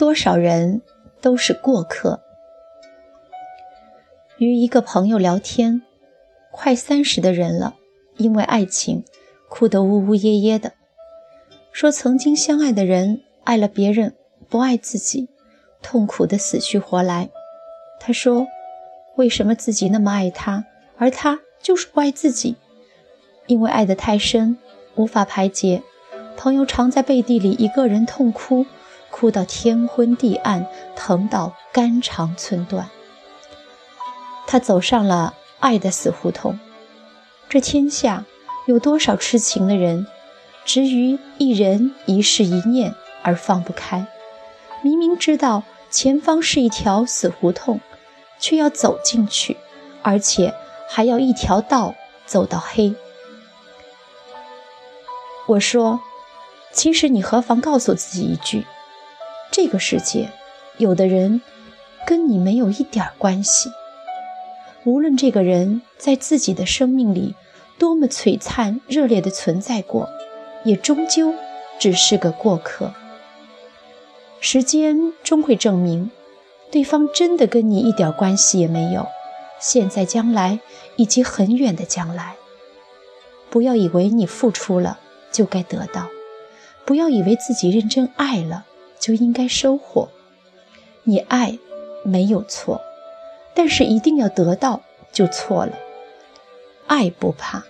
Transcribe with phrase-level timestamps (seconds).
[0.00, 0.80] 多少人
[1.20, 2.22] 都是过客。
[4.38, 5.82] 与一个朋友聊天，
[6.50, 7.74] 快三十的人了，
[8.16, 9.04] 因为爱情
[9.50, 10.72] 哭得呜呜咽咽的，
[11.70, 14.14] 说曾经相爱的人爱了别人，
[14.48, 15.28] 不爱自己，
[15.82, 17.28] 痛苦的死去活来。
[18.00, 18.46] 他说
[19.16, 20.64] ：“为什么自己那么爱他，
[20.96, 22.56] 而他就是不爱自己？
[23.44, 24.56] 因为爱得太深，
[24.94, 25.82] 无法排解。
[26.38, 28.64] 朋友常在背地里一个人痛哭，
[29.10, 32.88] 哭到天昏地暗，疼到肝肠寸断。
[34.46, 36.58] 他走上了爱的死胡同。
[37.48, 38.24] 这天下
[38.66, 40.06] 有多少痴情的人，
[40.64, 44.06] 执于一人一事一念而放不开？
[44.82, 47.80] 明明知道前方是一条死胡同。”
[48.42, 49.58] 却要走进去，
[50.00, 50.54] 而且
[50.88, 52.94] 还要一条道走到黑。
[55.46, 56.00] 我说，
[56.72, 58.64] 其实你何妨告诉自己一句：
[59.50, 60.30] 这个世界，
[60.78, 61.40] 有的人
[62.06, 63.70] 跟你没有一点关系。
[64.84, 67.34] 无论这个人在自己的生命里
[67.78, 70.08] 多么璀璨热烈的存在过，
[70.64, 71.34] 也终究
[71.78, 72.94] 只是个过客。
[74.40, 76.10] 时间终会证明。
[76.70, 79.08] 对方真的跟你一点关系也没有，
[79.58, 80.60] 现在、将来
[80.94, 82.36] 以及很远的将来。
[83.50, 85.00] 不要以为你付出了
[85.32, 86.06] 就该得到，
[86.84, 88.66] 不要以为自己认真爱了
[89.00, 90.10] 就应该收获。
[91.02, 91.58] 你爱
[92.04, 92.80] 没有错，
[93.54, 95.72] 但是一定要得到就错了。
[96.86, 97.64] 爱不怕，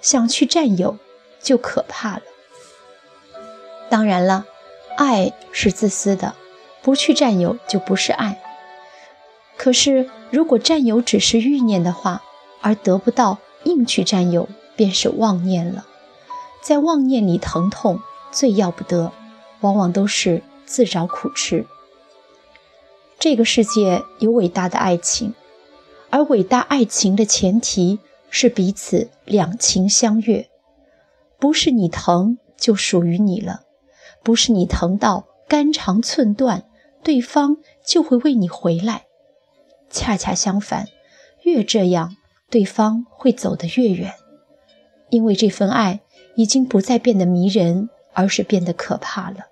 [0.00, 0.96] 想去占有
[1.40, 2.22] 就可怕了。
[3.90, 4.46] 当然了，
[4.96, 6.34] 爱是自私的。
[6.82, 8.42] 不去占有就不是爱。
[9.56, 12.24] 可是，如果占有只是欲念的话，
[12.60, 15.86] 而得不到，硬去占有便是妄念了。
[16.60, 18.00] 在妄念里疼痛，
[18.32, 19.12] 最要不得，
[19.60, 20.42] 往往都是
[20.72, 21.66] 自找苦吃。
[23.18, 25.34] 这个世界有伟大的爱情，
[26.08, 28.00] 而伟大爱情的前提
[28.30, 30.48] 是彼此两情相悦，
[31.38, 33.60] 不是你疼就属于你了，
[34.22, 36.64] 不是你疼到肝肠寸断。
[37.04, 39.06] 对方就会为你回来，
[39.90, 40.86] 恰恰相反，
[41.42, 42.16] 越这样，
[42.48, 44.14] 对方会走得越远，
[45.10, 46.00] 因为这份爱
[46.36, 49.51] 已经不再变得迷人，而是变得可怕了。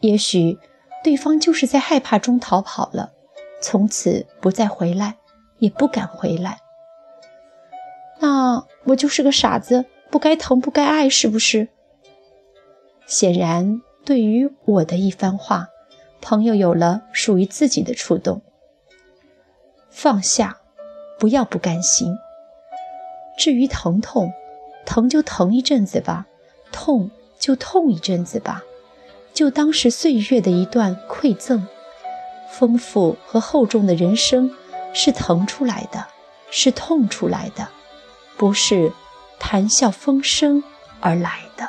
[0.00, 0.58] 也许
[1.02, 3.12] 对方就是在害怕中逃跑了，
[3.60, 5.16] 从此不再回来，
[5.58, 6.60] 也不敢回来。
[8.20, 11.68] 那我就是个傻子，不该疼，不该爱，是不是？
[13.06, 15.68] 显然，对于我的一番话。
[16.22, 18.42] 朋友有了属于自己的触动，
[19.90, 20.58] 放下，
[21.20, 22.16] 不要不甘心。
[23.38, 24.32] 至于疼痛，
[24.84, 26.26] 疼就疼一阵子吧，
[26.72, 28.64] 痛就痛一阵子吧，
[29.36, 31.68] 就当是岁月的一段馈赠。
[32.50, 34.50] 丰富和厚重的人生
[34.94, 36.06] 是疼出来的，
[36.50, 37.68] 是痛出来的，
[38.38, 38.90] 不是
[39.38, 40.64] 谈笑风生
[41.00, 41.68] 而来的。